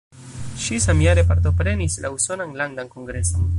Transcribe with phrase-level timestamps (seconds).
[0.63, 3.49] Ŝi samjare partoprenis la usonan landan kongreson.